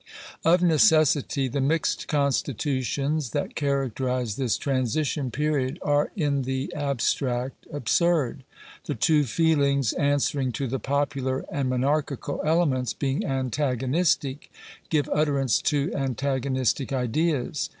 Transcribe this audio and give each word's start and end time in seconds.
Of 0.43 0.63
necessity 0.63 1.47
the 1.47 1.61
mixed 1.61 2.07
con 2.07 2.31
stitutions 2.31 3.33
that 3.33 3.53
characterize 3.53 4.35
this 4.35 4.57
transition 4.57 5.29
period, 5.29 5.77
are 5.83 6.09
in 6.15 6.41
the 6.41 6.73
ab 6.73 6.97
stract 6.97 7.51
absurd. 7.71 8.43
The 8.85 8.95
two 8.95 9.25
feelings 9.25 9.93
answering 9.93 10.53
to 10.53 10.65
the 10.65 10.79
popular 10.79 11.45
and 11.51 11.69
monarchical 11.69 12.41
elements, 12.43 12.93
being 12.93 13.23
antagonistic, 13.23 14.51
give 14.89 15.07
utterance 15.13 15.61
to 15.69 15.93
an 15.93 16.15
tagonistic 16.15 16.91
ideas. 16.91 17.69